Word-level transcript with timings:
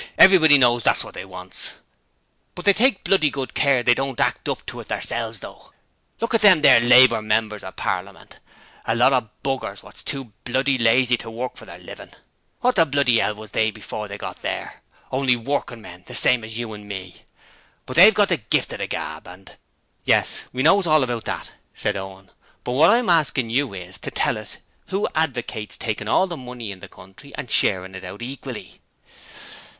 Everybody 0.17 0.57
knows 0.57 0.81
that's 0.81 1.03
what 1.03 1.13
they 1.13 1.25
wants. 1.25 1.75
But 2.55 2.65
they 2.65 2.73
take 2.73 3.03
bloody 3.03 3.29
good 3.29 3.53
care 3.53 3.83
they 3.83 3.93
don't 3.93 4.19
act 4.19 4.49
up 4.49 4.65
to 4.65 4.79
it 4.79 4.87
theirselves, 4.87 5.41
though. 5.41 5.73
Look 6.19 6.33
at 6.33 6.41
them 6.41 6.63
there 6.63 6.79
Labour 6.79 7.21
members 7.21 7.63
of 7.63 7.75
Parliament 7.75 8.39
a 8.85 8.95
lot 8.95 9.13
of 9.13 9.29
b 9.43 9.59
rs 9.61 9.83
what's 9.83 10.03
too 10.03 10.33
bloody 10.43 10.79
lazy 10.79 11.17
to 11.17 11.29
work 11.29 11.55
for 11.55 11.65
their 11.65 11.77
livin'! 11.77 12.15
What 12.61 12.77
the 12.77 12.85
bloody 12.87 13.21
'ell 13.21 13.35
was 13.35 13.51
they 13.51 13.69
before 13.69 14.07
they 14.07 14.17
got 14.17 14.41
there? 14.41 14.81
Only 15.11 15.35
workin' 15.35 15.83
men, 15.83 16.03
the 16.07 16.15
same 16.15 16.43
as 16.43 16.57
you 16.57 16.73
and 16.73 16.87
me! 16.87 17.21
But 17.85 17.95
they've 17.97 18.11
got 18.15 18.29
the 18.29 18.37
gift 18.37 18.73
o' 18.73 18.77
the 18.77 18.87
gab 18.87 19.27
and' 19.27 19.55
'Yes, 20.03 20.45
we 20.51 20.63
know 20.63 20.81
all 20.81 21.03
about 21.03 21.25
that,' 21.25 21.51
said 21.75 21.95
Owen, 21.95 22.31
'but 22.63 22.71
what 22.71 22.89
I'm 22.89 23.07
asking 23.11 23.51
you 23.51 23.75
is 23.75 23.99
to 23.99 24.09
tell 24.09 24.39
us 24.39 24.57
who 24.87 25.07
advocates 25.13 25.77
taking 25.77 26.07
all 26.07 26.25
the 26.25 26.37
money 26.37 26.71
in 26.71 26.79
the 26.79 26.87
country 26.89 27.33
and 27.35 27.51
sharing 27.51 27.93
it 27.93 28.03
out 28.03 28.23
equally?' 28.23 28.81